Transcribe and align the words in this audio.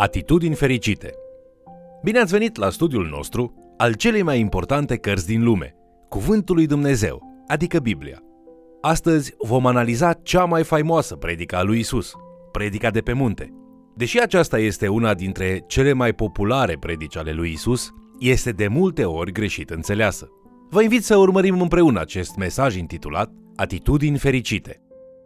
Atitudini 0.00 0.54
fericite 0.54 1.14
Bine 2.02 2.18
ați 2.18 2.32
venit 2.32 2.56
la 2.56 2.70
studiul 2.70 3.06
nostru 3.06 3.74
al 3.76 3.94
celei 3.94 4.22
mai 4.22 4.38
importante 4.38 4.96
cărți 4.96 5.26
din 5.26 5.44
lume, 5.44 5.74
Cuvântul 6.08 6.54
lui 6.54 6.66
Dumnezeu, 6.66 7.22
adică 7.46 7.78
Biblia. 7.78 8.18
Astăzi 8.80 9.34
vom 9.38 9.66
analiza 9.66 10.12
cea 10.12 10.44
mai 10.44 10.64
faimoasă 10.64 11.16
predică 11.16 11.56
a 11.56 11.62
lui 11.62 11.78
Isus, 11.78 12.12
predica 12.52 12.90
de 12.90 13.00
pe 13.00 13.12
munte. 13.12 13.48
Deși 13.96 14.20
aceasta 14.20 14.58
este 14.58 14.88
una 14.88 15.14
dintre 15.14 15.64
cele 15.66 15.92
mai 15.92 16.12
populare 16.12 16.76
predici 16.80 17.16
ale 17.16 17.32
lui 17.32 17.50
Isus, 17.50 17.90
este 18.18 18.50
de 18.50 18.68
multe 18.68 19.04
ori 19.04 19.32
greșit 19.32 19.70
înțeleasă. 19.70 20.28
Vă 20.70 20.82
invit 20.82 21.04
să 21.04 21.16
urmărim 21.16 21.60
împreună 21.60 22.00
acest 22.00 22.36
mesaj 22.36 22.76
intitulat 22.76 23.30
Atitudini 23.56 24.18
fericite. 24.18 24.80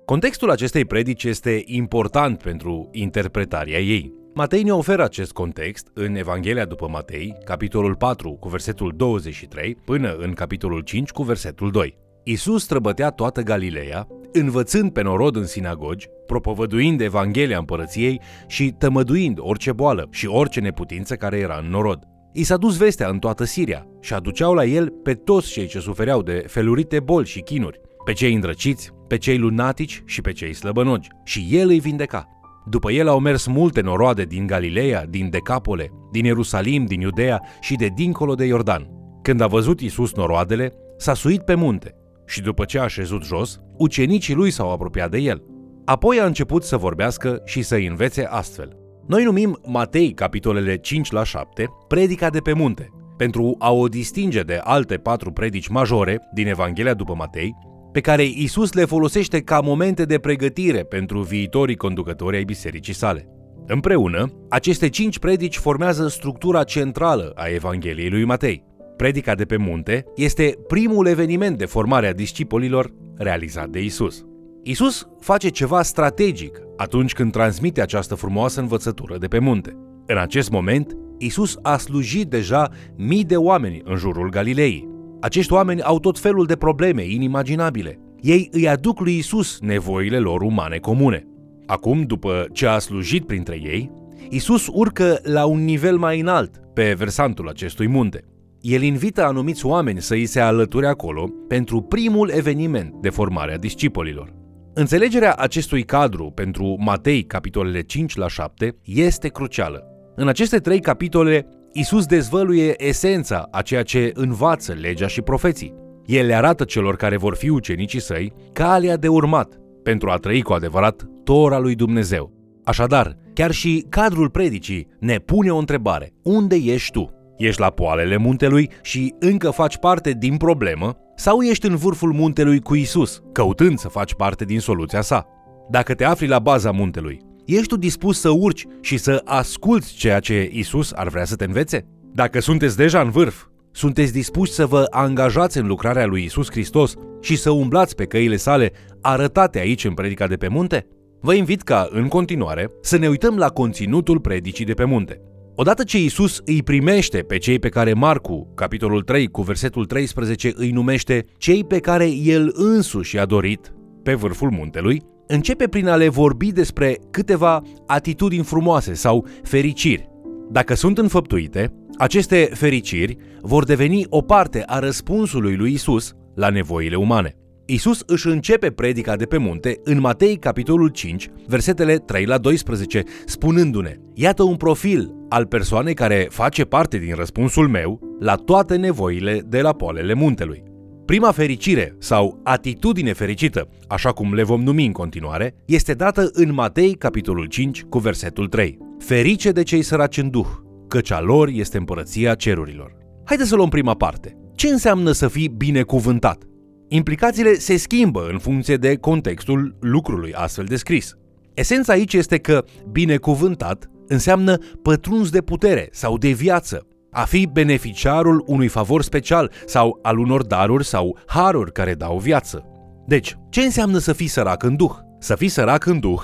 Contextul 0.05 0.51
acestei 0.51 0.85
predici 0.85 1.25
este 1.25 1.63
important 1.65 2.43
pentru 2.43 2.89
interpretarea 2.93 3.79
ei. 3.79 4.23
Matei 4.37 4.63
ne 4.63 4.73
oferă 4.73 5.05
acest 5.05 5.33
context 5.33 5.91
în 5.93 6.15
Evanghelia 6.15 6.65
după 6.65 6.89
Matei, 6.89 7.37
capitolul 7.45 7.95
4 7.95 8.31
cu 8.31 8.49
versetul 8.49 8.93
23 8.97 9.75
până 9.85 10.15
în 10.19 10.33
capitolul 10.33 10.81
5 10.81 11.11
cu 11.11 11.23
versetul 11.23 11.71
2. 11.71 11.99
Isus 12.25 12.63
străbătea 12.63 13.11
toată 13.11 13.41
Galileea, 13.41 14.07
învățând 14.33 14.93
pe 14.93 15.03
norod 15.03 15.37
în 15.37 15.47
sinagogi, 15.47 16.09
propovăduind 16.27 17.01
Evanghelia 17.01 17.59
împărăției 17.59 18.21
și 18.47 18.75
tămăduind 18.79 19.39
orice 19.41 19.73
boală 19.73 20.09
și 20.11 20.27
orice 20.27 20.61
neputință 20.61 21.15
care 21.15 21.39
era 21.39 21.59
în 21.63 21.71
norod. 21.71 21.99
I 22.33 22.43
s-a 22.43 22.57
dus 22.57 22.77
vestea 22.77 23.09
în 23.09 23.19
toată 23.19 23.45
Siria 23.45 23.87
și 24.01 24.15
aduceau 24.15 24.55
la 24.55 24.65
el 24.65 24.89
pe 24.89 25.15
toți 25.15 25.51
cei 25.51 25.67
ce 25.67 25.79
sufereau 25.79 26.23
de 26.23 26.45
felurite 26.47 27.01
boli 27.01 27.27
și 27.27 27.41
chinuri, 27.41 27.81
pe 28.05 28.13
cei 28.13 28.35
îndrăciți, 28.35 28.91
pe 29.09 29.19
cei 29.19 29.39
lunatici 29.39 30.03
și 30.07 30.21
pe 30.21 30.33
cei 30.33 30.53
slăbănogi, 30.53 31.09
și 31.25 31.49
el 31.51 31.69
îi 31.69 31.81
vindeca. 31.81 32.34
După 32.67 32.91
el 32.91 33.09
au 33.09 33.19
mers 33.19 33.47
multe 33.47 33.81
noroade 33.81 34.25
din 34.25 34.47
Galileea, 34.47 35.07
din 35.07 35.31
Decapole, 35.31 35.91
din 36.13 36.25
Ierusalim, 36.25 36.85
din 36.85 37.01
Iudea 37.01 37.43
și 37.61 37.75
de 37.75 37.89
dincolo 37.95 38.35
de 38.35 38.45
Iordan. 38.45 38.89
Când 39.23 39.41
a 39.41 39.47
văzut 39.47 39.81
Isus 39.81 40.15
noroadele, 40.15 40.73
s-a 40.97 41.15
suit 41.15 41.43
pe 41.43 41.55
munte 41.55 41.95
și 42.27 42.43
după 42.43 42.65
ce 42.65 42.79
a 42.79 42.87
șezut 42.87 43.25
jos, 43.25 43.61
ucenicii 43.77 44.35
lui 44.35 44.51
s-au 44.51 44.73
apropiat 44.73 45.11
de 45.11 45.19
el. 45.19 45.43
Apoi 45.85 46.21
a 46.21 46.25
început 46.25 46.63
să 46.63 46.77
vorbească 46.77 47.43
și 47.45 47.63
să 47.63 47.75
învețe 47.89 48.27
astfel. 48.27 48.77
Noi 49.07 49.25
numim 49.25 49.59
Matei, 49.67 50.13
capitolele 50.13 50.77
5 50.77 51.11
la 51.11 51.25
7, 51.25 51.67
predica 51.89 52.31
de 52.31 52.41
pe 52.41 52.53
munte, 52.53 52.91
pentru 53.17 53.55
a 53.59 53.73
o 53.73 53.89
distinge 53.89 54.41
de 54.41 54.61
alte 54.63 54.97
patru 54.97 55.33
predici 55.33 55.69
majore 55.69 56.21
din 56.35 56.47
Evanghelia 56.47 56.95
după 56.95 57.15
Matei, 57.15 57.55
pe 57.95 58.01
care 58.01 58.25
Isus 58.25 58.73
le 58.73 58.85
folosește 58.85 59.41
ca 59.41 59.61
momente 59.61 60.05
de 60.05 60.19
pregătire 60.19 60.83
pentru 60.83 61.21
viitorii 61.21 61.77
conducători 61.77 62.37
ai 62.37 62.45
bisericii 62.45 62.95
sale. 62.95 63.29
Împreună, 63.67 64.33
aceste 64.49 64.89
cinci 64.89 65.19
predici 65.19 65.57
formează 65.57 66.09
structura 66.09 66.65
centrală 66.65 67.33
a 67.35 67.47
Evangheliei 67.47 68.11
lui 68.11 68.25
Matei. 68.25 68.65
Predica 68.97 69.35
de 69.35 69.45
pe 69.45 69.57
munte 69.57 70.05
este 70.17 70.55
primul 70.67 71.07
eveniment 71.07 71.59
de 71.59 71.65
formare 71.65 72.07
a 72.07 72.13
discipolilor 72.13 72.95
realizat 73.17 73.69
de 73.69 73.83
Isus. 73.83 74.25
Isus 74.63 75.09
face 75.21 75.49
ceva 75.49 75.83
strategic 75.83 76.61
atunci 76.77 77.13
când 77.13 77.33
transmite 77.33 77.81
această 77.81 78.15
frumoasă 78.15 78.61
învățătură 78.61 79.19
de 79.19 79.27
pe 79.27 79.39
munte. 79.39 79.77
În 80.07 80.19
acest 80.19 80.51
moment, 80.51 80.97
Isus 81.19 81.57
a 81.63 81.77
slujit 81.77 82.29
deja 82.29 82.71
mii 82.97 83.25
de 83.25 83.37
oameni 83.37 83.81
în 83.85 83.97
jurul 83.97 84.29
Galilei. 84.29 84.94
Acești 85.25 85.53
oameni 85.53 85.83
au 85.83 86.01
tot 86.01 86.19
felul 86.19 86.47
de 86.47 86.57
probleme 86.57 87.05
inimaginabile. 87.05 87.99
Ei 88.21 88.49
îi 88.53 88.69
aduc 88.69 89.01
lui 89.01 89.17
Isus 89.17 89.59
nevoile 89.61 90.19
lor 90.19 90.43
umane 90.43 90.77
comune. 90.77 91.27
Acum, 91.67 92.03
după 92.03 92.47
ce 92.53 92.67
a 92.67 92.79
slujit 92.79 93.27
printre 93.27 93.61
ei, 93.63 93.91
Isus 94.29 94.69
urcă 94.73 95.19
la 95.23 95.45
un 95.45 95.65
nivel 95.65 95.97
mai 95.97 96.21
înalt 96.21 96.61
pe 96.75 96.95
versantul 96.97 97.49
acestui 97.49 97.89
munte. 97.89 98.25
El 98.61 98.83
invită 98.83 99.25
anumiți 99.25 99.67
oameni 99.67 100.01
să 100.01 100.15
îi 100.15 100.27
se 100.27 100.41
alăture 100.41 100.87
acolo 100.87 101.31
pentru 101.49 101.81
primul 101.81 102.31
eveniment 102.35 102.95
de 103.01 103.11
formare 103.11 103.55
a 103.55 103.59
discipolilor. 103.59 104.35
Înțelegerea 104.75 105.35
acestui 105.35 105.83
cadru 105.83 106.31
pentru 106.35 106.77
Matei, 106.79 107.23
capitolele 107.23 107.81
5 107.81 108.17
la 108.17 108.29
7, 108.29 108.77
este 108.85 109.29
crucială. 109.29 109.83
În 110.17 110.29
aceste 110.29 110.59
trei 110.59 110.81
capitole, 110.81 111.47
Isus 111.77 112.07
dezvăluie 112.07 112.87
esența 112.87 113.49
a 113.51 113.63
ceea 113.63 113.83
ce 113.83 114.11
învață 114.15 114.73
legea 114.73 115.07
și 115.07 115.23
profeții. 115.23 115.75
El 116.07 116.27
le 116.27 116.35
arată 116.35 116.65
celor 116.65 116.97
care 116.97 117.17
vor 117.17 117.35
fi 117.35 117.49
ucenicii 117.49 118.01
săi 118.01 118.33
calea 118.53 118.97
de 118.97 119.09
urmat 119.09 119.59
pentru 119.83 120.11
a 120.11 120.17
trăi 120.17 120.43
cu 120.43 120.53
adevărat 120.53 121.03
Tora 121.25 121.59
lui 121.59 121.75
Dumnezeu. 121.75 122.33
Așadar, 122.65 123.17
chiar 123.33 123.51
și 123.51 123.87
cadrul 123.89 124.31
predicii 124.31 124.87
ne 125.01 125.19
pune 125.19 125.51
o 125.51 125.57
întrebare. 125.57 126.13
Unde 126.23 126.57
ești 126.57 126.91
tu? 126.91 127.11
Ești 127.37 127.61
la 127.61 127.71
poalele 127.71 128.17
muntelui 128.17 128.71
și 128.83 129.15
încă 129.19 129.51
faci 129.51 129.77
parte 129.77 130.13
din 130.13 130.37
problemă? 130.37 130.97
Sau 131.17 131.43
ești 131.43 131.67
în 131.67 131.77
vârful 131.77 132.13
muntelui 132.13 132.61
cu 132.61 132.75
Isus, 132.75 133.23
căutând 133.33 133.79
să 133.79 133.89
faci 133.89 134.15
parte 134.15 134.45
din 134.45 134.61
soluția 134.61 135.01
sa? 135.01 135.27
Dacă 135.71 135.95
te 135.95 136.05
afli 136.05 136.27
la 136.27 136.39
baza 136.39 136.71
muntelui, 136.71 137.21
Ești 137.45 137.67
tu 137.67 137.77
dispus 137.77 138.21
să 138.21 138.29
urci 138.29 138.67
și 138.81 138.97
să 138.97 139.23
asculți 139.25 139.95
ceea 139.95 140.21
ce 140.21 140.49
Isus 140.53 140.93
ar 140.93 141.09
vrea 141.09 141.25
să 141.25 141.37
te 141.37 141.45
învețe? 141.45 141.87
Dacă 142.13 142.41
sunteți 142.41 142.77
deja 142.77 143.01
în 143.01 143.11
vârf, 143.11 143.45
sunteți 143.71 144.13
dispuși 144.13 144.53
să 144.53 144.67
vă 144.67 144.87
angajați 144.91 145.59
în 145.59 145.67
lucrarea 145.67 146.07
lui 146.07 146.25
Isus 146.25 146.51
Hristos 146.51 146.95
și 147.21 147.37
să 147.37 147.51
umblați 147.51 147.95
pe 147.95 148.05
căile 148.05 148.37
sale 148.37 148.73
arătate 149.01 149.59
aici 149.59 149.85
în 149.85 149.95
predica 149.95 150.27
de 150.27 150.37
pe 150.37 150.49
munte? 150.49 150.87
Vă 151.21 151.35
invit 151.35 151.63
ca, 151.63 151.89
în 151.91 152.09
continuare, 152.09 152.71
să 152.81 152.97
ne 152.97 153.09
uităm 153.09 153.37
la 153.37 153.49
conținutul 153.49 154.21
predicii 154.21 154.65
de 154.65 154.75
pe 154.75 154.85
munte. 154.85 155.21
Odată 155.55 155.85
ce 155.85 155.99
Isus 155.99 156.41
îi 156.45 156.63
primește 156.63 157.19
pe 157.19 157.39
cei 157.39 157.59
pe 157.59 157.69
care 157.69 157.93
Marcu, 157.93 158.53
capitolul 158.55 159.03
3 159.03 159.27
cu 159.27 159.43
versetul 159.43 159.85
13, 159.85 160.53
îi 160.55 160.71
numește 160.71 161.25
cei 161.39 161.65
pe 161.65 161.79
care 161.79 162.07
el 162.11 162.51
însuși 162.55 163.15
i-a 163.15 163.25
dorit 163.25 163.75
pe 164.03 164.15
vârful 164.15 164.51
muntelui, 164.51 165.03
începe 165.27 165.69
prin 165.69 165.89
a 165.89 165.97
le 165.97 166.09
vorbi 166.09 166.53
despre 166.53 166.99
câteva 167.11 167.63
atitudini 167.87 168.45
frumoase 168.45 168.95
sau 168.95 169.27
fericiri. 169.43 170.09
Dacă 170.51 170.75
sunt 170.75 170.99
înfăptuite, 170.99 171.73
aceste 171.99 172.49
fericiri 172.53 173.17
vor 173.41 173.65
deveni 173.65 174.07
o 174.09 174.21
parte 174.21 174.63
a 174.67 174.79
răspunsului 174.79 175.57
lui 175.57 175.73
Isus 175.73 176.13
la 176.35 176.49
nevoile 176.49 176.97
umane. 176.97 177.37
Isus 177.67 178.03
își 178.07 178.27
începe 178.27 178.71
predica 178.71 179.17
de 179.17 179.25
pe 179.25 179.37
munte 179.37 179.81
în 179.85 180.01
Matei 180.01 180.37
capitolul 180.37 180.89
5, 180.89 181.29
versetele 181.47 181.97
3 181.97 182.25
la 182.25 182.39
12, 182.39 183.03
spunându-ne: 183.25 183.97
Iată 184.15 184.43
un 184.43 184.57
profil 184.57 185.15
al 185.29 185.47
persoanei 185.47 185.95
care 185.95 186.27
face 186.31 186.65
parte 186.65 186.99
din 186.99 187.15
răspunsul 187.15 187.69
meu 187.69 188.17
la 188.21 188.35
toate 188.35 188.77
nevoile 188.77 189.43
de 189.49 189.61
la 189.61 189.73
poalele 189.73 190.15
muntelui. 190.15 190.74
Prima 191.07 191.33
fericire 191.33 191.97
sau 191.99 192.41
atitudine 192.43 193.13
fericită, 193.13 193.69
așa 193.89 194.13
cum 194.13 194.35
le 194.35 194.43
vom 194.43 194.63
numi 194.63 194.87
în 194.87 194.93
continuare, 194.93 195.55
este 195.65 195.95
dată 195.95 196.31
în 196.33 196.53
Matei, 196.53 196.95
capitolul 196.95 197.47
5, 197.47 197.83
cu 197.83 197.99
versetul 197.99 198.49
3. 198.49 198.79
Ferice 198.99 199.51
de 199.51 199.63
cei 199.63 199.83
săraci 199.83 200.17
în 200.17 200.31
duh, 200.31 200.47
căci 200.89 201.11
a 201.11 201.21
lor 201.21 201.49
este 201.49 201.77
împărăția 201.77 202.35
cerurilor. 202.35 202.97
Haideți 203.25 203.49
să 203.49 203.57
luăm 203.57 203.69
prima 203.69 203.95
parte. 203.95 204.37
Ce 204.55 204.69
înseamnă 204.69 205.13
să 205.13 205.29
fii 205.29 205.49
binecuvântat? 205.49 206.43
Implicațiile 206.89 207.55
se 207.55 207.77
schimbă 207.77 208.29
în 208.33 208.39
funcție 208.39 208.77
de 208.77 208.97
contextul 208.97 209.77
lucrului 209.81 210.33
astfel 210.33 210.65
descris. 210.65 211.15
Esența 211.55 211.93
aici 211.93 212.13
este 212.13 212.39
că 212.39 212.65
binecuvântat 212.91 213.91
înseamnă 214.07 214.59
pătruns 214.83 215.31
de 215.31 215.41
putere 215.41 215.89
sau 215.93 216.19
de 216.19 216.29
viață, 216.31 216.87
a 217.15 217.25
fi 217.25 217.47
beneficiarul 217.53 218.45
unui 218.47 218.69
favor 218.69 219.03
special 219.03 219.51
sau 219.67 219.99
al 220.03 220.19
unor 220.19 220.45
daruri 220.45 220.85
sau 220.85 221.19
haruri 221.27 221.73
care 221.73 221.95
dau 221.95 222.19
viață. 222.19 222.65
Deci, 223.07 223.37
ce 223.49 223.61
înseamnă 223.61 223.99
să 223.99 224.13
fii 224.13 224.27
sărac 224.27 224.63
în 224.63 224.77
duh? 224.77 224.93
Să 225.19 225.37
fii 225.37 225.49
sărac 225.49 225.87
în 225.87 226.01
duh 226.01 226.23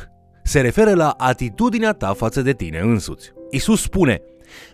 se 0.50 0.60
referă 0.60 0.94
la 0.94 1.14
atitudinea 1.16 1.92
ta 1.92 2.12
față 2.12 2.42
de 2.42 2.52
tine 2.52 2.78
însuți. 2.78 3.32
Isus 3.50 3.82
spune, 3.82 4.22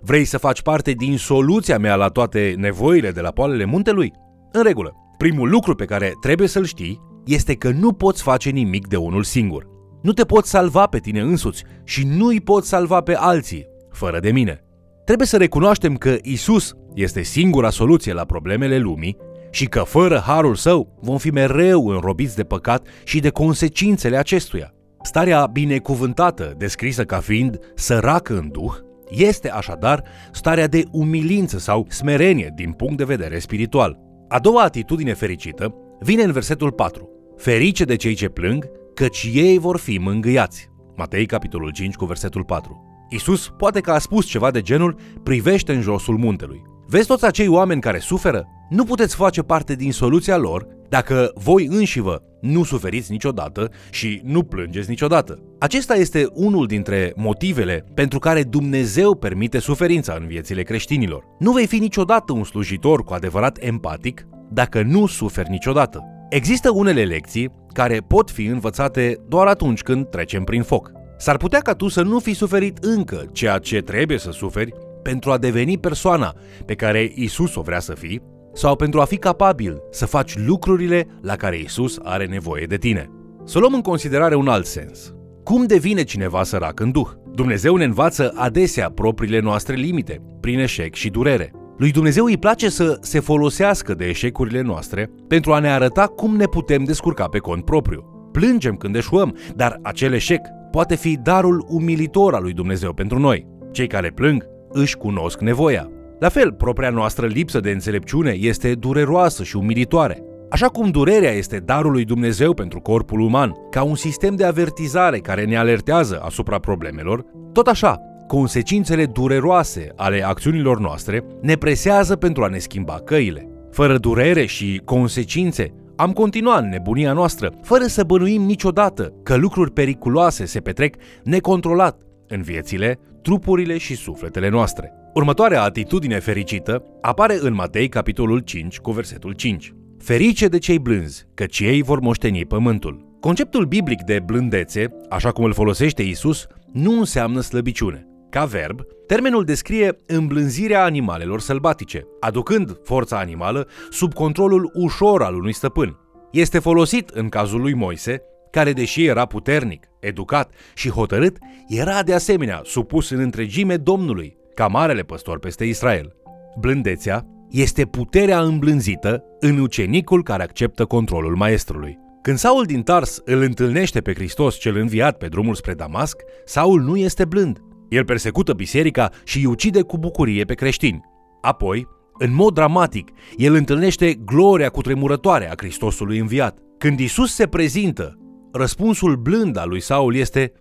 vrei 0.01 0.25
să 0.25 0.39
faci 0.39 0.63
parte 0.63 0.93
din 0.93 1.19
soluția 1.19 1.79
mea 1.79 1.97
la 1.97 2.09
toate 2.09 2.55
nevoile 2.59 3.11
de 3.11 3.21
la 3.21 3.31
poalele 3.31 3.65
muntelui? 3.65 4.13
În 4.53 4.63
regulă, 4.63 4.93
primul 5.19 5.51
lucru 5.51 5.75
pe 5.75 5.85
care 5.85 6.13
trebuie 6.21 6.49
să-l 6.49 6.65
știi 6.65 7.01
este 7.25 7.55
că 7.55 7.71
nu 7.71 7.93
poți 7.93 8.23
face 8.23 8.51
nimic 8.51 8.87
de 8.87 8.97
unul 8.97 9.23
singur. 9.23 9.67
Nu 10.03 10.13
te 10.13 10.25
poți 10.25 10.51
salva 10.51 10.87
pe 10.87 10.99
tine 10.99 11.21
însuți 11.21 11.65
și 11.85 12.07
nu 12.07 12.27
îi 12.27 12.41
poți 12.41 12.69
salva 12.69 13.01
pe 13.01 13.15
alții, 13.15 13.67
fără 13.91 14.21
de 14.21 14.31
mine. 14.31 14.66
Trebuie 15.07 15.27
să 15.27 15.37
recunoaștem 15.37 15.97
că 15.97 16.17
Isus 16.23 16.73
este 16.95 17.23
singura 17.23 17.71
soluție 17.71 18.13
la 18.13 18.25
problemele 18.25 18.79
lumii 18.79 19.17
și 19.51 19.67
că 19.67 19.81
fără 19.81 20.23
harul 20.27 20.55
său 20.55 20.99
vom 21.01 21.19
fi 21.19 21.31
mereu 21.31 21.89
înrobiți 21.89 22.37
de 22.37 22.45
păcat 22.45 22.87
și 23.05 23.21
de 23.21 23.31
consecințele 23.31 24.17
acestuia. 24.17 24.75
Starea 25.03 25.47
binecuvântată, 25.47 26.55
descrisă 26.59 27.05
ca 27.05 27.19
fiind 27.19 27.59
săracă 27.75 28.37
în 28.37 28.49
duh, 28.51 28.75
este 29.11 29.51
așadar 29.51 30.03
starea 30.33 30.67
de 30.67 30.85
umilință 30.91 31.59
sau 31.59 31.87
smerenie 31.89 32.53
din 32.55 32.73
punct 32.73 32.97
de 32.97 33.05
vedere 33.05 33.39
spiritual. 33.39 33.99
A 34.29 34.39
doua 34.39 34.63
atitudine 34.63 35.15
fericită 35.15 35.75
vine 36.01 36.23
în 36.23 36.33
versetul 36.33 36.73
4. 36.73 37.09
Ferice 37.37 37.85
de 37.85 37.97
cei 37.97 38.15
ce 38.15 38.29
plâng, 38.29 38.71
căci 38.95 39.31
ei 39.33 39.59
vor 39.59 39.79
fi 39.79 39.99
mângâiați. 39.99 40.69
Matei, 40.97 41.27
capitolul 41.27 41.71
5, 41.71 41.95
cu 41.95 42.05
versetul 42.05 42.45
4. 42.45 42.96
Isus 43.09 43.53
poate 43.57 43.81
că 43.81 43.91
a 43.91 43.99
spus 43.99 44.27
ceva 44.27 44.51
de 44.51 44.63
genul 44.63 44.97
privește 45.23 45.75
în 45.75 45.81
josul 45.81 46.17
muntelui. 46.17 46.63
Vezi 46.87 47.07
toți 47.07 47.25
acei 47.25 47.49
oameni 47.49 47.81
care 47.81 47.99
suferă? 47.99 48.47
Nu 48.71 48.85
puteți 48.85 49.15
face 49.15 49.43
parte 49.43 49.75
din 49.75 49.93
soluția 49.93 50.37
lor 50.37 50.67
dacă 50.89 51.31
voi 51.35 51.67
înșivă 51.67 52.23
nu 52.41 52.65
suferiți 52.65 53.11
niciodată 53.11 53.71
și 53.91 54.21
nu 54.25 54.43
plângeți 54.43 54.89
niciodată. 54.89 55.39
Acesta 55.59 55.95
este 55.95 56.27
unul 56.33 56.67
dintre 56.67 57.13
motivele 57.17 57.85
pentru 57.95 58.19
care 58.19 58.43
Dumnezeu 58.43 59.15
permite 59.15 59.59
suferința 59.59 60.17
în 60.21 60.27
viețile 60.27 60.63
creștinilor. 60.63 61.25
Nu 61.39 61.53
vei 61.53 61.67
fi 61.67 61.79
niciodată 61.79 62.33
un 62.33 62.45
slujitor 62.45 63.03
cu 63.03 63.15
adevărat 63.15 63.59
empatic 63.61 64.27
dacă 64.51 64.83
nu 64.83 65.07
suferi 65.07 65.51
niciodată. 65.51 66.05
Există 66.31 66.71
unele 66.71 67.05
lecții 67.05 67.53
care 67.73 67.99
pot 67.99 68.31
fi 68.31 68.45
învățate 68.45 69.17
doar 69.29 69.47
atunci 69.47 69.83
când 69.83 70.09
trecem 70.09 70.45
prin 70.45 70.63
foc. 70.63 70.93
S-ar 71.19 71.37
putea 71.37 71.61
ca 71.61 71.73
tu 71.73 71.89
să 71.89 72.03
nu 72.03 72.19
fi 72.19 72.35
suferit 72.35 72.79
încă 72.85 73.25
ceea 73.33 73.59
ce 73.59 73.81
trebuie 73.81 74.19
să 74.19 74.31
suferi 74.31 74.73
pentru 75.03 75.31
a 75.31 75.39
deveni 75.39 75.79
persoana 75.79 76.35
pe 76.65 76.75
care 76.75 77.13
Isus 77.15 77.55
o 77.55 77.61
vrea 77.61 77.81
să 77.81 77.95
fii 77.95 78.23
sau 78.53 78.77
pentru 78.77 79.01
a 79.01 79.05
fi 79.05 79.17
capabil 79.17 79.83
să 79.91 80.07
faci 80.07 80.37
lucrurile 80.37 81.07
la 81.23 81.37
care 81.37 81.59
Isus 81.59 81.99
are 82.03 82.27
nevoie 82.27 82.67
de 82.67 82.77
tine. 82.77 83.11
Să 83.45 83.59
luăm 83.59 83.75
în 83.75 83.81
considerare 83.81 84.35
un 84.35 84.49
alt 84.49 84.67
sens. 84.67 85.15
Cum 85.45 85.67
devine 85.67 86.03
cineva 86.03 86.43
sărac 86.43 86.81
în 86.81 86.91
duh? 86.91 87.09
Dumnezeu 87.35 87.77
ne 87.77 87.85
învață 87.85 88.33
adesea 88.37 88.91
propriile 88.91 89.41
noastre 89.41 89.75
limite, 89.75 90.23
prin 90.41 90.59
eșec 90.59 90.95
și 90.95 91.11
durere. 91.11 91.53
Lui 91.77 91.91
Dumnezeu 91.91 92.25
îi 92.25 92.39
place 92.39 92.69
să 92.69 92.99
se 93.01 93.21
folosească 93.21 93.95
de 93.95 94.05
eșecurile 94.05 94.61
noastre 94.61 95.11
pentru 95.29 95.53
a 95.53 95.59
ne 95.59 95.69
arăta 95.71 96.07
cum 96.07 96.37
ne 96.37 96.45
putem 96.45 96.85
descurca 96.85 97.29
pe 97.29 97.39
cont 97.39 97.65
propriu. 97.65 98.29
Plângem 98.33 98.77
când 98.77 98.97
eșuăm, 98.97 99.37
dar 99.55 99.79
acel 99.83 100.13
eșec 100.13 100.41
poate 100.71 100.95
fi 100.95 101.19
darul 101.23 101.65
umilitor 101.69 102.35
al 102.35 102.43
lui 102.43 102.53
Dumnezeu 102.53 102.93
pentru 102.93 103.19
noi. 103.19 103.47
Cei 103.73 103.87
care 103.87 104.11
plâng 104.15 104.47
își 104.71 104.97
cunosc 104.97 105.41
nevoia. 105.41 105.91
La 106.19 106.29
fel, 106.29 106.53
propria 106.53 106.91
noastră 106.91 107.27
lipsă 107.27 107.61
de 107.61 107.71
înțelepciune 107.71 108.31
este 108.31 108.75
dureroasă 108.75 109.43
și 109.43 109.57
umilitoare. 109.57 110.23
Așa 110.51 110.67
cum 110.67 110.91
durerea 110.91 111.31
este 111.31 111.59
darul 111.59 111.93
lui 111.93 112.05
Dumnezeu 112.05 112.55
pentru 112.55 112.81
corpul 112.81 113.21
uman, 113.21 113.53
ca 113.71 113.83
un 113.83 113.95
sistem 113.95 114.35
de 114.35 114.45
avertizare 114.45 115.19
care 115.19 115.45
ne 115.45 115.57
alertează 115.57 116.21
asupra 116.23 116.59
problemelor, 116.59 117.25
tot 117.53 117.67
așa, 117.67 118.01
consecințele 118.27 119.07
dureroase 119.07 119.93
ale 119.97 120.25
acțiunilor 120.25 120.79
noastre 120.79 121.25
ne 121.41 121.55
presează 121.55 122.17
pentru 122.17 122.43
a 122.43 122.49
ne 122.49 122.59
schimba 122.59 122.95
căile. 123.05 123.49
Fără 123.71 123.99
durere 123.99 124.47
și 124.47 124.81
consecințe, 124.85 125.73
am 125.97 126.13
continuat 126.13 126.63
în 126.63 126.69
nebunia 126.69 127.13
noastră, 127.13 127.53
fără 127.63 127.85
să 127.85 128.05
bănuim 128.05 128.43
niciodată 128.43 129.13
că 129.23 129.37
lucruri 129.37 129.73
periculoase 129.73 130.45
se 130.45 130.61
petrec 130.61 130.97
necontrolat 131.23 132.03
în 132.29 132.43
viețile, 132.43 132.99
trupurile 133.23 133.79
și 133.79 133.95
sufletele 133.95 134.49
noastre. 134.49 134.93
Următoarea 135.15 135.63
atitudine 135.63 136.19
fericită 136.19 136.83
apare 137.01 137.39
în 137.41 137.55
Matei, 137.55 137.89
capitolul 137.89 138.39
5, 138.39 138.79
cu 138.79 138.91
versetul 138.91 139.33
5. 139.33 139.75
Ferice 139.99 140.49
de 140.49 140.59
cei 140.59 140.79
blânzi, 140.79 141.27
căci 141.35 141.61
ei 141.61 141.83
vor 141.83 142.01
moșteni 142.01 142.45
pământul. 142.45 143.17
Conceptul 143.21 143.65
biblic 143.65 144.03
de 144.03 144.23
blândețe, 144.27 144.87
așa 145.09 145.31
cum 145.31 145.45
îl 145.45 145.53
folosește 145.53 146.03
Isus, 146.03 146.47
nu 146.73 146.99
înseamnă 146.99 147.41
slăbiciune. 147.41 148.07
Ca 148.31 148.45
verb, 148.45 148.81
termenul 149.07 149.45
descrie 149.45 149.97
îmblânzirea 150.07 150.85
animalelor 150.85 151.41
sălbatice, 151.41 152.07
aducând 152.21 152.79
forța 152.83 153.19
animală 153.19 153.69
sub 153.91 154.15
controlul 154.15 154.71
ușor 154.75 155.23
al 155.23 155.35
unui 155.35 155.53
stăpân. 155.53 155.99
Este 156.33 156.59
folosit 156.59 157.09
în 157.09 157.29
cazul 157.29 157.61
lui 157.61 157.75
Moise, 157.75 158.23
care 158.51 158.73
deși 158.73 159.05
era 159.05 159.27
puternic, 159.27 159.87
educat 160.01 160.53
și 160.75 160.91
hotărât, 160.91 161.37
era 161.69 162.03
de 162.03 162.15
asemenea 162.15 162.61
supus 162.65 163.11
în 163.11 163.19
întregime 163.19 163.77
Domnului, 163.77 164.37
ca 164.55 164.67
marele 164.67 165.03
păstor 165.03 165.39
peste 165.39 165.65
Israel. 165.65 166.17
Blândețea 166.59 167.27
este 167.51 167.85
puterea 167.85 168.41
îmblânzită 168.41 169.25
în 169.41 169.59
ucenicul 169.59 170.23
care 170.23 170.43
acceptă 170.43 170.85
controlul 170.85 171.37
maestrului. 171.37 171.99
Când 172.23 172.39
Saul 172.39 172.65
din 172.65 172.83
Tars 172.83 173.21
îl 173.25 173.41
întâlnește 173.43 174.01
pe 174.01 174.15
Hristos 174.15 174.57
cel 174.57 174.77
înviat 174.77 175.19
pe 175.19 175.27
drumul 175.27 175.55
spre 175.55 175.75
Damasc, 175.75 176.17
Saul 176.45 176.81
nu 176.81 176.97
este 176.97 177.25
blând. 177.25 177.61
El 177.89 178.05
persecută 178.05 178.53
biserica 178.53 179.11
și 179.25 179.39
îi 179.39 179.45
ucide 179.45 179.83
cu 179.83 179.99
bucurie 179.99 180.45
pe 180.45 180.55
creștini. 180.55 181.01
Apoi, 181.41 181.89
în 182.19 182.35
mod 182.35 182.55
dramatic, 182.55 183.11
el 183.37 183.55
întâlnește 183.55 184.15
gloria 184.15 184.69
cutremurătoare 184.69 185.51
a 185.51 185.55
Hristosului 185.57 186.19
înviat. 186.19 186.59
Când 186.79 186.99
Isus 186.99 187.35
se 187.35 187.47
prezintă, 187.47 188.19
răspunsul 188.53 189.17
blând 189.17 189.57
al 189.57 189.69
lui 189.69 189.81
Saul 189.81 190.15
este 190.15 190.53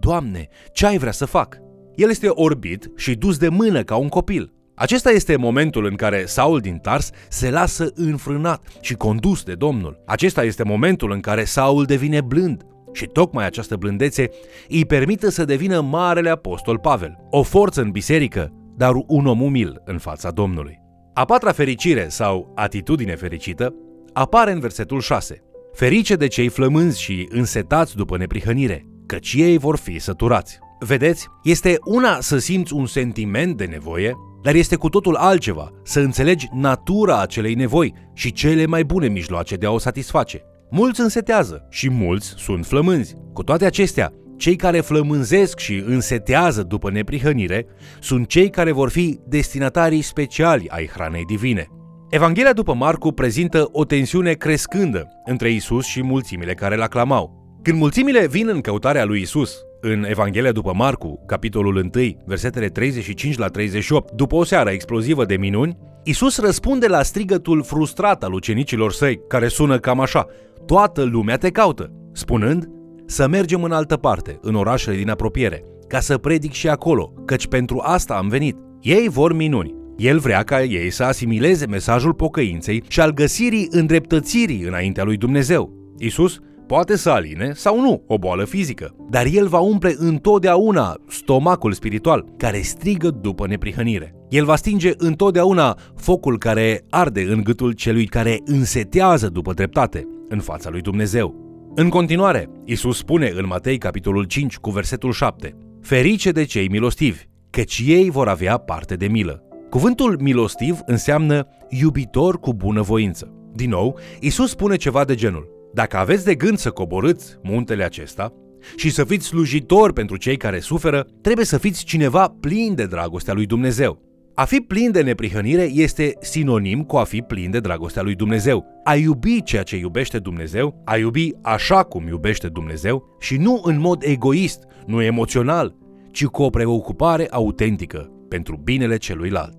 Doamne, 0.00 0.48
ce 0.72 0.86
ai 0.86 0.98
vrea 0.98 1.12
să 1.12 1.24
fac? 1.24 1.56
El 1.94 2.10
este 2.10 2.28
orbit 2.28 2.90
și 2.96 3.14
dus 3.14 3.36
de 3.36 3.48
mână 3.48 3.82
ca 3.82 3.96
un 3.96 4.08
copil. 4.08 4.52
Acesta 4.74 5.10
este 5.10 5.36
momentul 5.36 5.84
în 5.84 5.94
care 5.94 6.24
Saul 6.26 6.60
din 6.60 6.76
Tars 6.76 7.10
se 7.28 7.50
lasă 7.50 7.90
înfrânat 7.94 8.66
și 8.80 8.94
condus 8.94 9.42
de 9.42 9.54
Domnul. 9.54 10.02
Acesta 10.06 10.44
este 10.44 10.62
momentul 10.62 11.10
în 11.10 11.20
care 11.20 11.44
Saul 11.44 11.84
devine 11.84 12.20
blând 12.20 12.62
și 12.92 13.06
tocmai 13.06 13.46
această 13.46 13.76
blândețe 13.76 14.30
îi 14.68 14.84
permite 14.84 15.30
să 15.30 15.44
devină 15.44 15.80
marele 15.80 16.30
apostol 16.30 16.78
Pavel, 16.78 17.16
o 17.30 17.42
forță 17.42 17.80
în 17.80 17.90
biserică, 17.90 18.52
dar 18.76 18.92
un 19.06 19.26
om 19.26 19.40
umil 19.40 19.82
în 19.84 19.98
fața 19.98 20.30
Domnului. 20.30 20.80
A 21.14 21.24
patra 21.24 21.52
fericire 21.52 22.08
sau 22.08 22.52
atitudine 22.54 23.14
fericită 23.14 23.74
apare 24.12 24.52
în 24.52 24.60
versetul 24.60 25.00
6. 25.00 25.42
Ferice 25.72 26.14
de 26.14 26.26
cei 26.26 26.48
flămânzi 26.48 27.02
și 27.02 27.28
însetați 27.30 27.96
după 27.96 28.16
neprihănire, 28.16 28.86
căci 29.06 29.34
ei 29.36 29.58
vor 29.58 29.76
fi 29.76 29.98
săturați. 29.98 30.58
Vedeți, 30.80 31.26
este 31.42 31.78
una 31.84 32.20
să 32.20 32.38
simți 32.38 32.72
un 32.72 32.86
sentiment 32.86 33.56
de 33.56 33.64
nevoie, 33.64 34.14
dar 34.42 34.54
este 34.54 34.76
cu 34.76 34.88
totul 34.88 35.14
altceva 35.14 35.70
să 35.82 36.00
înțelegi 36.00 36.48
natura 36.52 37.20
acelei 37.20 37.54
nevoi 37.54 37.94
și 38.14 38.32
cele 38.32 38.66
mai 38.66 38.84
bune 38.84 39.08
mijloace 39.08 39.56
de 39.56 39.66
a 39.66 39.70
o 39.70 39.78
satisface. 39.78 40.42
Mulți 40.70 41.00
însetează 41.00 41.66
și 41.70 41.90
mulți 41.90 42.34
sunt 42.36 42.66
flămânzi. 42.66 43.16
Cu 43.32 43.42
toate 43.42 43.64
acestea, 43.64 44.12
cei 44.36 44.56
care 44.56 44.80
flămânzesc 44.80 45.58
și 45.58 45.82
însetează 45.86 46.62
după 46.62 46.90
neprihănire 46.90 47.66
sunt 48.00 48.26
cei 48.26 48.50
care 48.50 48.72
vor 48.72 48.90
fi 48.90 49.18
destinatarii 49.26 50.02
speciali 50.02 50.68
ai 50.68 50.86
hranei 50.86 51.24
divine. 51.24 51.66
Evanghelia 52.10 52.52
după 52.52 52.74
Marcu 52.74 53.12
prezintă 53.12 53.68
o 53.72 53.84
tensiune 53.84 54.32
crescândă 54.32 55.08
între 55.24 55.50
Isus 55.50 55.84
și 55.84 56.02
mulțimile 56.02 56.54
care 56.54 56.76
l 56.76 56.80
aclamau. 56.80 57.58
Când 57.62 57.78
mulțimile 57.78 58.26
vin 58.26 58.48
în 58.48 58.60
căutarea 58.60 59.04
lui 59.04 59.20
Isus, 59.20 59.56
în 59.80 60.04
Evanghelia 60.08 60.52
după 60.52 60.72
Marcu, 60.74 61.22
capitolul 61.26 61.76
1, 61.76 61.90
versetele 62.26 62.68
35 62.68 63.36
la 63.36 63.46
38, 63.46 64.12
după 64.12 64.36
o 64.36 64.44
seară 64.44 64.70
explozivă 64.70 65.24
de 65.24 65.36
minuni, 65.36 65.76
Isus 66.04 66.38
răspunde 66.38 66.86
la 66.86 67.02
strigătul 67.02 67.62
frustrat 67.62 68.24
al 68.24 68.32
ucenicilor 68.32 68.92
săi, 68.92 69.20
care 69.28 69.48
sună 69.48 69.78
cam 69.78 70.00
așa, 70.00 70.26
Toată 70.68 71.02
lumea 71.02 71.36
te 71.36 71.50
caută, 71.50 71.92
spunând, 72.12 72.68
să 73.06 73.28
mergem 73.28 73.62
în 73.62 73.72
altă 73.72 73.96
parte, 73.96 74.38
în 74.42 74.54
orașele 74.54 74.96
din 74.96 75.10
apropiere, 75.10 75.64
ca 75.86 76.00
să 76.00 76.18
predic 76.18 76.52
și 76.52 76.68
acolo, 76.68 77.12
căci 77.24 77.46
pentru 77.46 77.80
asta 77.84 78.14
am 78.14 78.28
venit. 78.28 78.56
Ei 78.80 79.08
vor 79.08 79.32
minuni. 79.32 79.74
El 79.96 80.18
vrea 80.18 80.42
ca 80.42 80.62
ei 80.62 80.90
să 80.90 81.04
asimileze 81.04 81.66
mesajul 81.66 82.14
pocăinței 82.14 82.82
și 82.88 83.00
al 83.00 83.12
găsirii 83.12 83.68
îndreptățirii 83.70 84.62
înaintea 84.62 85.04
lui 85.04 85.16
Dumnezeu. 85.16 85.72
Isus 85.98 86.38
Poate 86.66 86.96
să 86.96 87.10
aline 87.10 87.52
sau 87.54 87.80
nu 87.80 88.02
o 88.06 88.18
boală 88.18 88.44
fizică, 88.44 88.94
dar 89.10 89.26
el 89.32 89.46
va 89.46 89.58
umple 89.58 89.94
întotdeauna 89.98 90.94
stomacul 91.06 91.72
spiritual 91.72 92.24
care 92.36 92.60
strigă 92.60 93.10
după 93.20 93.46
neprihănire. 93.46 94.14
El 94.28 94.44
va 94.44 94.56
stinge 94.56 94.92
întotdeauna 94.96 95.78
focul 95.96 96.38
care 96.38 96.84
arde 96.90 97.22
în 97.22 97.42
gâtul 97.42 97.72
celui 97.72 98.06
care 98.06 98.40
însetează 98.44 99.28
după 99.28 99.52
dreptate 99.52 100.06
în 100.28 100.40
fața 100.40 100.70
lui 100.70 100.80
Dumnezeu. 100.80 101.46
În 101.74 101.88
continuare, 101.88 102.50
Isus 102.64 102.96
spune 102.96 103.32
în 103.36 103.46
Matei 103.46 103.78
capitolul 103.78 104.24
5 104.24 104.56
cu 104.56 104.70
versetul 104.70 105.12
7 105.12 105.56
Ferice 105.82 106.30
de 106.30 106.44
cei 106.44 106.68
milostivi, 106.68 107.24
căci 107.50 107.82
ei 107.86 108.10
vor 108.10 108.28
avea 108.28 108.56
parte 108.56 108.94
de 108.94 109.06
milă. 109.06 109.42
Cuvântul 109.70 110.18
milostiv 110.20 110.78
înseamnă 110.86 111.46
iubitor 111.68 112.40
cu 112.40 112.54
bunăvoință. 112.54 113.32
Din 113.54 113.68
nou, 113.68 113.98
Isus 114.20 114.50
spune 114.50 114.76
ceva 114.76 115.04
de 115.04 115.14
genul 115.14 115.56
dacă 115.72 115.96
aveți 115.96 116.24
de 116.24 116.34
gând 116.34 116.58
să 116.58 116.70
coborâți 116.70 117.38
muntele 117.42 117.84
acesta 117.84 118.32
și 118.76 118.90
să 118.90 119.04
fiți 119.04 119.26
slujitori 119.26 119.92
pentru 119.92 120.16
cei 120.16 120.36
care 120.36 120.58
suferă, 120.58 121.06
trebuie 121.20 121.44
să 121.44 121.58
fiți 121.58 121.84
cineva 121.84 122.34
plin 122.40 122.74
de 122.74 122.86
dragostea 122.86 123.34
lui 123.34 123.46
Dumnezeu. 123.46 124.07
A 124.38 124.44
fi 124.44 124.60
plin 124.60 124.90
de 124.90 125.02
neprihănire 125.02 125.62
este 125.72 126.12
sinonim 126.20 126.82
cu 126.82 126.96
a 126.96 127.04
fi 127.04 127.20
plin 127.20 127.50
de 127.50 127.60
dragostea 127.60 128.02
lui 128.02 128.14
Dumnezeu. 128.14 128.64
A 128.84 128.94
iubi 128.94 129.42
ceea 129.42 129.62
ce 129.62 129.76
iubește 129.76 130.18
Dumnezeu, 130.18 130.82
a 130.84 130.96
iubi 130.96 131.30
așa 131.42 131.82
cum 131.82 132.06
iubește 132.06 132.48
Dumnezeu 132.48 133.16
și 133.20 133.36
nu 133.36 133.60
în 133.64 133.80
mod 133.80 134.02
egoist, 134.02 134.64
nu 134.86 135.02
emoțional, 135.02 135.74
ci 136.12 136.24
cu 136.24 136.42
o 136.42 136.50
preocupare 136.50 137.26
autentică 137.30 138.10
pentru 138.28 138.60
binele 138.64 138.96
celuilalt. 138.96 139.54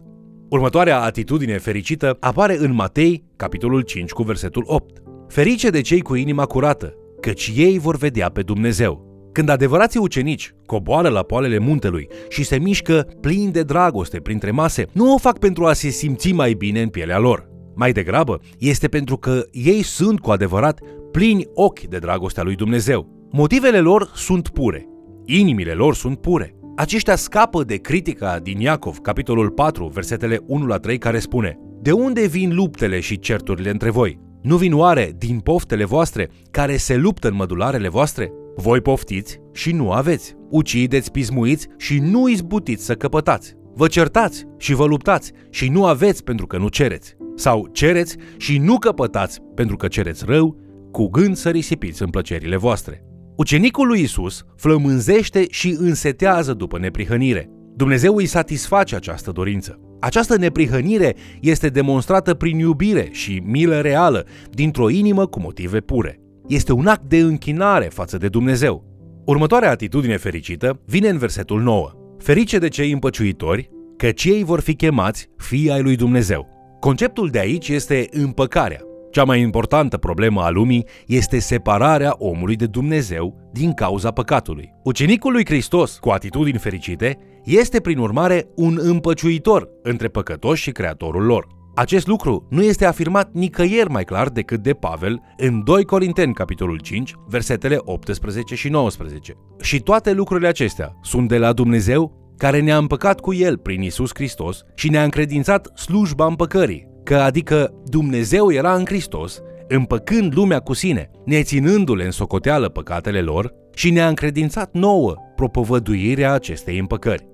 Următoarea 0.49 1.01
atitudine 1.01 1.57
fericită 1.57 2.17
apare 2.19 2.57
în 2.57 2.73
Matei, 2.73 3.23
capitolul 3.35 3.81
5, 3.81 4.11
cu 4.11 4.23
versetul 4.23 4.63
8. 4.65 5.01
Ferice 5.27 5.69
de 5.69 5.81
cei 5.81 6.01
cu 6.01 6.15
inima 6.15 6.45
curată, 6.45 6.93
căci 7.21 7.51
ei 7.55 7.79
vor 7.79 7.97
vedea 7.97 8.29
pe 8.29 8.41
Dumnezeu. 8.41 9.08
Când 9.31 9.49
adevărații 9.49 9.99
ucenici 9.99 10.53
coboară 10.65 11.09
la 11.09 11.23
poalele 11.23 11.59
muntelui 11.59 12.07
și 12.29 12.43
se 12.43 12.57
mișcă 12.57 13.07
plini 13.21 13.51
de 13.51 13.63
dragoste 13.63 14.19
printre 14.19 14.51
mase, 14.51 14.85
nu 14.91 15.13
o 15.13 15.17
fac 15.17 15.39
pentru 15.39 15.65
a 15.65 15.73
se 15.73 15.89
simți 15.89 16.31
mai 16.31 16.53
bine 16.53 16.81
în 16.81 16.89
pielea 16.89 17.19
lor. 17.19 17.47
Mai 17.75 17.91
degrabă, 17.91 18.39
este 18.57 18.87
pentru 18.87 19.17
că 19.17 19.41
ei 19.51 19.81
sunt 19.81 20.19
cu 20.19 20.31
adevărat 20.31 20.79
plini 21.11 21.45
ochi 21.53 21.81
de 21.81 21.97
dragostea 21.97 22.43
lui 22.43 22.55
Dumnezeu. 22.55 23.27
Motivele 23.31 23.79
lor 23.79 24.11
sunt 24.15 24.49
pure, 24.49 24.87
inimile 25.25 25.71
lor 25.71 25.95
sunt 25.95 26.21
pure. 26.21 26.55
Aceștia 26.75 27.15
scapă 27.15 27.63
de 27.63 27.75
critica 27.75 28.39
din 28.39 28.59
Iacov, 28.59 28.97
capitolul 28.97 29.49
4, 29.49 29.87
versetele 29.87 30.39
1 30.47 30.65
la 30.65 30.77
3, 30.77 30.97
care 30.97 31.19
spune 31.19 31.57
De 31.81 31.91
unde 31.91 32.27
vin 32.27 32.55
luptele 32.55 32.99
și 32.99 33.19
certurile 33.19 33.69
între 33.69 33.89
voi? 33.89 34.19
Nu 34.41 34.55
vin 34.55 34.73
oare 34.73 35.15
din 35.17 35.39
poftele 35.39 35.85
voastre, 35.85 36.29
care 36.51 36.77
se 36.77 36.95
luptă 36.95 37.27
în 37.27 37.35
mădularele 37.35 37.89
voastre? 37.89 38.31
Voi 38.61 38.81
poftiți 38.81 39.39
și 39.53 39.71
nu 39.71 39.91
aveți. 39.91 40.35
Ucideți, 40.49 41.11
pismuiți 41.11 41.67
și 41.77 41.99
nu 41.99 42.29
izbutiți 42.29 42.85
să 42.85 42.93
căpătați. 42.93 43.53
Vă 43.75 43.87
certați 43.87 44.45
și 44.57 44.73
vă 44.73 44.85
luptați 44.85 45.31
și 45.49 45.69
nu 45.69 45.85
aveți 45.85 46.23
pentru 46.23 46.47
că 46.47 46.57
nu 46.57 46.67
cereți. 46.67 47.15
Sau 47.35 47.69
cereți 47.71 48.15
și 48.37 48.57
nu 48.57 48.77
căpătați 48.77 49.39
pentru 49.55 49.75
că 49.75 49.87
cereți 49.87 50.25
rău, 50.25 50.57
cu 50.91 51.09
gând 51.09 51.35
să 51.35 51.49
risipiți 51.49 52.01
în 52.01 52.09
plăcerile 52.09 52.55
voastre. 52.55 53.03
Ucenicul 53.35 53.87
lui 53.87 54.01
Isus 54.01 54.43
flămânzește 54.55 55.45
și 55.49 55.75
însetează 55.79 56.53
după 56.53 56.79
neprihănire. 56.79 57.49
Dumnezeu 57.75 58.15
îi 58.15 58.25
satisface 58.25 58.95
această 58.95 59.31
dorință. 59.31 59.79
Această 59.99 60.37
neprihănire 60.37 61.15
este 61.41 61.69
demonstrată 61.69 62.33
prin 62.33 62.59
iubire 62.59 63.09
și 63.11 63.41
milă 63.45 63.81
reală, 63.81 64.25
dintr-o 64.51 64.89
inimă 64.89 65.25
cu 65.25 65.39
motive 65.39 65.79
pure. 65.79 66.19
Este 66.49 66.73
un 66.73 66.87
act 66.87 67.03
de 67.03 67.17
închinare 67.17 67.85
față 67.85 68.17
de 68.17 68.27
Dumnezeu. 68.27 68.83
Următoarea 69.25 69.69
atitudine 69.69 70.17
fericită 70.17 70.81
vine 70.85 71.09
în 71.09 71.17
versetul 71.17 71.61
9. 71.61 71.91
Ferice 72.17 72.57
de 72.57 72.67
cei 72.67 72.91
împăciuitori, 72.91 73.69
că 73.97 74.11
cei 74.11 74.43
vor 74.43 74.59
fi 74.59 74.75
chemați 74.75 75.29
fii 75.37 75.71
ai 75.71 75.81
lui 75.81 75.95
Dumnezeu. 75.95 76.47
Conceptul 76.79 77.29
de 77.29 77.39
aici 77.39 77.67
este 77.67 78.07
împăcarea. 78.11 78.79
Cea 79.11 79.23
mai 79.23 79.41
importantă 79.41 79.97
problemă 79.97 80.41
a 80.41 80.49
lumii 80.49 80.85
este 81.07 81.39
separarea 81.39 82.15
omului 82.17 82.55
de 82.55 82.65
Dumnezeu 82.65 83.49
din 83.53 83.73
cauza 83.73 84.11
păcatului. 84.11 84.73
Ucenicul 84.83 85.31
lui 85.31 85.45
Hristos, 85.45 85.97
cu 85.97 86.09
atitudini 86.09 86.57
fericite, 86.57 87.17
este 87.43 87.79
prin 87.79 87.97
urmare 87.97 88.47
un 88.55 88.79
împăciuitor 88.81 89.69
între 89.83 90.07
păcătoși 90.07 90.61
și 90.61 90.71
creatorul 90.71 91.23
lor. 91.23 91.58
Acest 91.75 92.07
lucru 92.07 92.47
nu 92.49 92.63
este 92.63 92.85
afirmat 92.85 93.29
nicăieri 93.33 93.89
mai 93.89 94.03
clar 94.03 94.29
decât 94.29 94.63
de 94.63 94.73
Pavel 94.73 95.21
în 95.37 95.63
2 95.63 95.83
Corinteni, 95.83 96.33
capitolul 96.33 96.79
5, 96.79 97.13
versetele 97.27 97.77
18 97.79 98.55
și 98.55 98.69
19. 98.69 99.33
Și 99.61 99.79
toate 99.79 100.13
lucrurile 100.13 100.47
acestea 100.47 100.95
sunt 101.01 101.27
de 101.27 101.37
la 101.37 101.53
Dumnezeu 101.53 102.33
care 102.37 102.61
ne-a 102.61 102.77
împăcat 102.77 103.19
cu 103.19 103.33
El 103.33 103.57
prin 103.57 103.81
Isus 103.81 104.09
Hristos 104.13 104.63
și 104.75 104.89
ne-a 104.89 105.03
încredințat 105.03 105.77
slujba 105.77 106.25
împăcării, 106.25 106.87
că 107.03 107.15
adică 107.15 107.73
Dumnezeu 107.85 108.51
era 108.51 108.75
în 108.75 108.85
Hristos, 108.85 109.41
împăcând 109.67 110.35
lumea 110.35 110.59
cu 110.59 110.73
sine, 110.73 111.09
neținându-le 111.25 112.05
în 112.05 112.11
socoteală 112.11 112.69
păcatele 112.69 113.21
lor 113.21 113.53
și 113.73 113.91
ne-a 113.91 114.07
încredințat 114.07 114.69
nouă 114.73 115.15
propovăduirea 115.35 116.33
acestei 116.33 116.79
împăcări. 116.79 117.28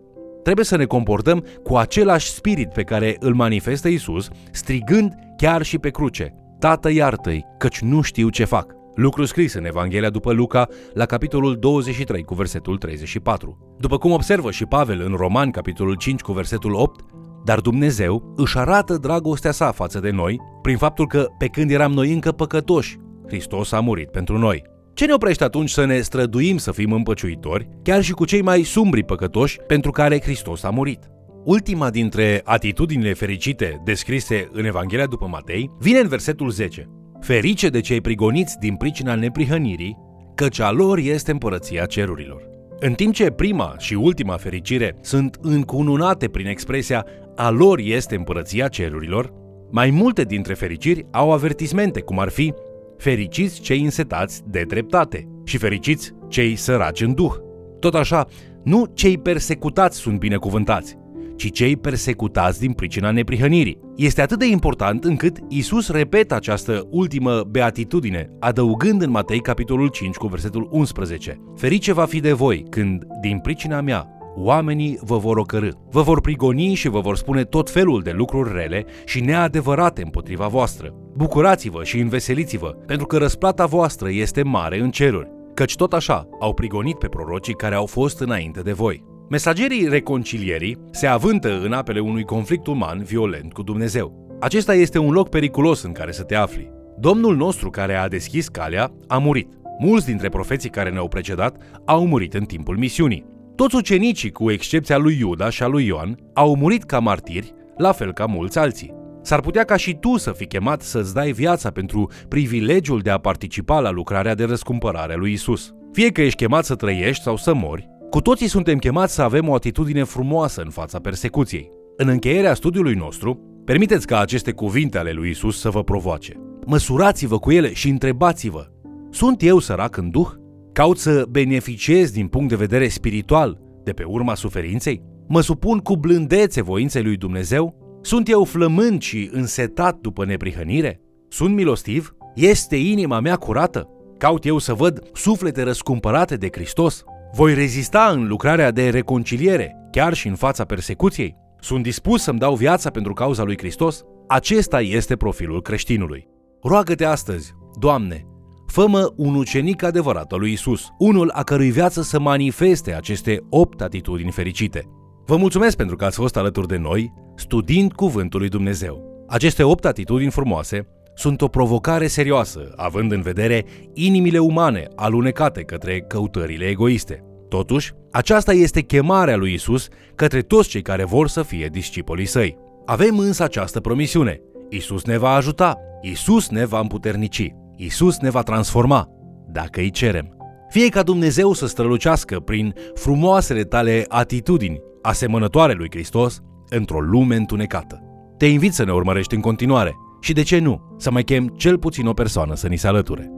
Trebuie 0.45 0.65
să 0.65 0.77
ne 0.77 0.85
comportăm 0.85 1.45
cu 1.63 1.75
același 1.75 2.29
spirit 2.29 2.73
pe 2.73 2.83
care 2.83 3.15
îl 3.19 3.33
manifestă 3.33 3.87
Isus, 3.87 4.27
strigând 4.51 5.13
chiar 5.37 5.61
și 5.61 5.77
pe 5.77 5.89
cruce, 5.89 6.33
Tată 6.59 6.91
iartă-i, 6.91 7.45
căci 7.57 7.79
nu 7.79 8.01
știu 8.01 8.29
ce 8.29 8.45
fac. 8.45 8.75
Lucru 8.95 9.25
scris 9.25 9.53
în 9.53 9.65
Evanghelia 9.65 10.09
după 10.09 10.31
Luca, 10.31 10.67
la 10.93 11.05
capitolul 11.05 11.59
23 11.59 12.23
cu 12.23 12.33
versetul 12.33 12.77
34. 12.77 13.75
După 13.79 13.97
cum 13.97 14.11
observă 14.11 14.51
și 14.51 14.65
Pavel 14.65 15.01
în 15.01 15.13
Roman, 15.15 15.51
capitolul 15.51 15.95
5 15.95 16.21
cu 16.21 16.31
versetul 16.31 16.73
8, 16.73 17.05
dar 17.45 17.59
Dumnezeu 17.59 18.33
își 18.35 18.57
arată 18.57 18.97
dragostea 18.97 19.51
sa 19.51 19.71
față 19.71 19.99
de 19.99 20.09
noi 20.09 20.41
prin 20.61 20.77
faptul 20.77 21.07
că, 21.07 21.27
pe 21.37 21.47
când 21.47 21.71
eram 21.71 21.91
noi 21.91 22.13
încă 22.13 22.31
păcătoși, 22.31 22.97
Hristos 23.27 23.71
a 23.71 23.79
murit 23.79 24.11
pentru 24.11 24.37
noi. 24.37 24.63
Ce 24.95 25.05
ne 25.05 25.13
oprește 25.13 25.43
atunci 25.43 25.69
să 25.69 25.85
ne 25.85 25.99
străduim 26.01 26.57
să 26.57 26.71
fim 26.71 26.91
împăciuitori, 26.91 27.69
chiar 27.83 28.01
și 28.01 28.11
cu 28.11 28.25
cei 28.25 28.41
mai 28.41 28.63
sumbri 28.63 29.03
păcătoși 29.03 29.57
pentru 29.67 29.91
care 29.91 30.21
Hristos 30.21 30.63
a 30.63 30.69
murit? 30.69 30.99
Ultima 31.43 31.89
dintre 31.89 32.41
atitudinile 32.43 33.13
fericite 33.13 33.81
descrise 33.83 34.49
în 34.51 34.65
Evanghelia 34.65 35.05
după 35.05 35.27
Matei 35.31 35.71
vine 35.79 35.99
în 35.99 36.07
versetul 36.07 36.49
10. 36.49 36.89
Ferice 37.19 37.69
de 37.69 37.79
cei 37.79 38.01
prigoniți 38.01 38.57
din 38.59 38.75
pricina 38.75 39.15
neprihănirii, 39.15 39.97
căci 40.35 40.59
a 40.59 40.71
lor 40.71 40.97
este 40.97 41.31
împărăția 41.31 41.85
cerurilor. 41.85 42.41
În 42.79 42.93
timp 42.93 43.13
ce 43.13 43.29
prima 43.29 43.75
și 43.77 43.93
ultima 43.93 44.37
fericire 44.37 44.97
sunt 45.01 45.37
încununate 45.41 46.27
prin 46.27 46.47
expresia 46.47 47.05
a 47.35 47.49
lor 47.49 47.79
este 47.79 48.15
împărăția 48.15 48.67
cerurilor, 48.67 49.33
mai 49.71 49.89
multe 49.89 50.23
dintre 50.23 50.53
fericiri 50.53 51.05
au 51.11 51.31
avertismente, 51.31 52.01
cum 52.01 52.19
ar 52.19 52.29
fi 52.29 52.53
fericiți 52.97 53.61
cei 53.61 53.83
însetați 53.83 54.41
de 54.47 54.63
dreptate 54.67 55.27
și 55.43 55.57
fericiți 55.57 56.11
cei 56.27 56.55
săraci 56.55 57.01
în 57.01 57.13
duh. 57.13 57.33
Tot 57.79 57.95
așa, 57.95 58.27
nu 58.63 58.85
cei 58.93 59.17
persecutați 59.17 59.97
sunt 59.97 60.19
binecuvântați, 60.19 60.97
ci 61.35 61.51
cei 61.51 61.77
persecutați 61.77 62.59
din 62.59 62.71
pricina 62.71 63.11
neprihănirii. 63.11 63.79
Este 63.95 64.21
atât 64.21 64.39
de 64.39 64.45
important 64.45 65.03
încât 65.03 65.37
Isus 65.49 65.89
repetă 65.89 66.35
această 66.35 66.87
ultimă 66.89 67.43
beatitudine, 67.49 68.29
adăugând 68.39 69.01
în 69.01 69.09
Matei 69.09 69.39
capitolul 69.39 69.87
5 69.87 70.15
cu 70.15 70.27
versetul 70.27 70.67
11. 70.71 71.41
Ferice 71.55 71.93
va 71.93 72.05
fi 72.05 72.19
de 72.19 72.31
voi 72.31 72.65
când, 72.69 73.03
din 73.21 73.39
pricina 73.39 73.81
mea, 73.81 74.07
oamenii 74.35 74.99
vă 75.01 75.17
vor 75.17 75.37
ocărâ, 75.37 75.69
vă 75.89 76.01
vor 76.01 76.21
prigoni 76.21 76.73
și 76.73 76.89
vă 76.89 76.99
vor 76.99 77.17
spune 77.17 77.43
tot 77.43 77.69
felul 77.69 78.01
de 78.01 78.11
lucruri 78.11 78.53
rele 78.53 78.85
și 79.05 79.21
neadevărate 79.21 80.01
împotriva 80.01 80.47
voastră. 80.47 80.93
Bucurați-vă 81.17 81.83
și 81.83 81.99
înveseliți-vă, 81.99 82.67
pentru 82.67 83.05
că 83.05 83.17
răsplata 83.17 83.65
voastră 83.65 84.09
este 84.11 84.43
mare 84.43 84.79
în 84.79 84.91
ceruri, 84.91 85.31
căci 85.53 85.75
tot 85.75 85.93
așa 85.93 86.27
au 86.39 86.53
prigonit 86.53 86.97
pe 86.97 87.07
prorocii 87.07 87.53
care 87.53 87.75
au 87.75 87.85
fost 87.85 88.19
înainte 88.19 88.61
de 88.61 88.71
voi. 88.71 89.03
Mesagerii 89.29 89.87
reconcilierii 89.87 90.77
se 90.91 91.07
avântă 91.07 91.61
în 91.63 91.73
apele 91.73 91.99
unui 91.99 92.23
conflict 92.23 92.67
uman 92.67 93.03
violent 93.03 93.53
cu 93.53 93.63
Dumnezeu. 93.63 94.37
Acesta 94.39 94.73
este 94.73 94.97
un 94.97 95.11
loc 95.11 95.29
periculos 95.29 95.81
în 95.83 95.91
care 95.91 96.11
să 96.11 96.23
te 96.23 96.35
afli. 96.35 96.71
Domnul 96.99 97.35
nostru 97.35 97.69
care 97.69 97.95
a 97.95 98.07
deschis 98.07 98.47
calea 98.47 98.91
a 99.07 99.17
murit. 99.17 99.53
Mulți 99.79 100.05
dintre 100.05 100.29
profeții 100.29 100.69
care 100.69 100.89
ne-au 100.89 101.07
precedat 101.07 101.57
au 101.85 102.07
murit 102.07 102.33
în 102.33 102.43
timpul 102.43 102.77
misiunii. 102.77 103.25
Toți 103.55 103.75
ucenicii, 103.75 104.31
cu 104.31 104.51
excepția 104.51 104.97
lui 104.97 105.17
Iuda 105.19 105.49
și 105.49 105.63
a 105.63 105.67
lui 105.67 105.85
Ioan, 105.85 106.17
au 106.33 106.55
murit 106.55 106.83
ca 106.83 106.99
martiri, 106.99 107.53
la 107.77 107.91
fel 107.91 108.13
ca 108.13 108.25
mulți 108.25 108.57
alții. 108.57 108.94
S-ar 109.25 109.39
putea 109.39 109.63
ca 109.63 109.75
și 109.75 109.95
tu 109.95 110.17
să 110.17 110.31
fii 110.31 110.47
chemat 110.47 110.81
să-ți 110.81 111.13
dai 111.13 111.31
viața 111.31 111.71
pentru 111.71 112.09
privilegiul 112.27 112.99
de 112.99 113.09
a 113.09 113.17
participa 113.17 113.79
la 113.79 113.89
lucrarea 113.89 114.35
de 114.35 114.43
răscumpărare 114.43 115.13
a 115.13 115.15
lui 115.15 115.31
Isus. 115.31 115.73
Fie 115.91 116.09
că 116.09 116.21
ești 116.21 116.43
chemat 116.43 116.65
să 116.65 116.75
trăiești 116.75 117.23
sau 117.23 117.37
să 117.37 117.53
mori, 117.53 117.89
cu 118.09 118.21
toții 118.21 118.47
suntem 118.47 118.77
chemați 118.77 119.13
să 119.13 119.21
avem 119.21 119.49
o 119.49 119.53
atitudine 119.53 120.03
frumoasă 120.03 120.61
în 120.61 120.69
fața 120.69 120.99
persecuției. 120.99 121.71
În 121.97 122.07
încheierea 122.07 122.53
studiului 122.53 122.93
nostru, 122.93 123.39
permiteți 123.65 124.07
ca 124.07 124.19
aceste 124.19 124.51
cuvinte 124.51 124.97
ale 124.97 125.11
lui 125.11 125.29
Isus 125.29 125.59
să 125.59 125.69
vă 125.69 125.83
provoace. 125.83 126.33
Măsurați-vă 126.65 127.39
cu 127.39 127.51
ele 127.51 127.73
și 127.73 127.89
întrebați-vă, 127.89 128.67
sunt 129.09 129.43
eu 129.43 129.59
sărac 129.59 129.97
în 129.97 130.09
duh? 130.09 130.27
Caut 130.73 130.97
să 130.97 131.25
beneficiez 131.29 132.11
din 132.11 132.27
punct 132.27 132.49
de 132.49 132.55
vedere 132.55 132.87
spiritual 132.87 133.59
de 133.83 133.91
pe 133.91 134.03
urma 134.03 134.35
suferinței? 134.35 135.03
Mă 135.27 135.41
supun 135.41 135.77
cu 135.77 135.95
blândețe 135.95 136.61
voinței 136.61 137.03
lui 137.03 137.17
Dumnezeu? 137.17 137.84
Sunt 138.05 138.29
eu 138.29 138.43
flămând 138.43 139.01
și 139.01 139.29
însetat 139.31 139.97
după 139.97 140.25
neprihănire? 140.25 141.01
Sunt 141.27 141.55
milostiv? 141.55 142.15
Este 142.35 142.75
inima 142.75 143.19
mea 143.19 143.35
curată? 143.35 143.89
Caut 144.17 144.45
eu 144.45 144.57
să 144.57 144.73
văd 144.73 145.09
suflete 145.13 145.63
răscumpărate 145.63 146.35
de 146.35 146.47
Hristos? 146.51 147.03
Voi 147.33 147.53
rezista 147.53 148.09
în 148.13 148.27
lucrarea 148.27 148.71
de 148.71 148.89
reconciliere, 148.89 149.75
chiar 149.91 150.13
și 150.13 150.27
în 150.27 150.35
fața 150.35 150.65
persecuției? 150.65 151.35
Sunt 151.59 151.83
dispus 151.83 152.21
să-mi 152.21 152.39
dau 152.39 152.55
viața 152.55 152.89
pentru 152.89 153.13
cauza 153.13 153.43
lui 153.43 153.57
Hristos? 153.57 154.03
Acesta 154.27 154.81
este 154.81 155.15
profilul 155.15 155.61
creștinului. 155.61 156.27
Roagă-te 156.61 157.05
astăzi, 157.05 157.53
Doamne, 157.79 158.25
fă 158.67 159.13
un 159.15 159.35
ucenic 159.35 159.83
adevărat 159.83 160.31
al 160.31 160.39
lui 160.39 160.51
Isus, 160.51 160.87
unul 160.97 161.29
a 161.33 161.43
cărui 161.43 161.71
viață 161.71 162.01
să 162.01 162.19
manifeste 162.19 162.93
aceste 162.93 163.39
opt 163.49 163.81
atitudini 163.81 164.31
fericite. 164.31 164.89
Vă 165.27 165.37
mulțumesc 165.37 165.77
pentru 165.77 165.95
că 165.95 166.05
ați 166.05 166.15
fost 166.15 166.37
alături 166.37 166.67
de 166.67 166.77
noi, 166.77 167.13
studiind 167.35 167.93
Cuvântul 167.93 168.39
lui 168.39 168.49
Dumnezeu. 168.49 169.25
Aceste 169.27 169.63
opt 169.63 169.85
atitudini 169.85 170.31
frumoase 170.31 170.87
sunt 171.15 171.41
o 171.41 171.47
provocare 171.47 172.07
serioasă, 172.07 172.73
având 172.75 173.11
în 173.11 173.21
vedere 173.21 173.65
inimile 173.93 174.39
umane 174.39 174.87
alunecate 174.95 175.61
către 175.61 175.99
căutările 175.99 176.65
egoiste. 176.65 177.23
Totuși, 177.49 177.93
aceasta 178.11 178.53
este 178.53 178.81
chemarea 178.81 179.35
lui 179.35 179.53
Isus 179.53 179.87
către 180.15 180.41
toți 180.41 180.69
cei 180.69 180.81
care 180.81 181.03
vor 181.03 181.27
să 181.27 181.41
fie 181.41 181.67
discipolii 181.71 182.25
săi. 182.25 182.57
Avem 182.85 183.17
însă 183.17 183.43
această 183.43 183.79
promisiune. 183.79 184.41
Isus 184.69 185.03
ne 185.03 185.17
va 185.17 185.29
ajuta, 185.29 185.77
Isus 186.01 186.49
ne 186.49 186.65
va 186.65 186.79
împuternici, 186.79 187.53
Isus 187.75 188.17
ne 188.17 188.29
va 188.29 188.41
transforma, 188.41 189.07
dacă 189.51 189.79
îi 189.79 189.89
cerem. 189.89 190.37
Fie 190.69 190.89
ca 190.89 191.03
Dumnezeu 191.03 191.53
să 191.53 191.67
strălucească 191.67 192.39
prin 192.39 192.73
frumoasele 192.93 193.63
tale 193.63 194.05
atitudini, 194.07 194.81
asemănătoare 195.05 195.73
lui 195.73 195.89
Hristos, 195.89 196.41
într-o 196.69 196.99
lume 196.99 197.35
întunecată. 197.35 198.01
Te 198.37 198.45
invit 198.45 198.73
să 198.73 198.83
ne 198.83 198.91
urmărești 198.91 199.35
în 199.35 199.41
continuare 199.41 199.95
și, 200.21 200.33
de 200.33 200.41
ce 200.41 200.59
nu, 200.59 200.95
să 200.97 201.11
mai 201.11 201.23
chem 201.23 201.47
cel 201.47 201.77
puțin 201.77 202.07
o 202.07 202.13
persoană 202.13 202.55
să 202.55 202.67
ni 202.67 202.77
se 202.77 202.87
alăture. 202.87 203.31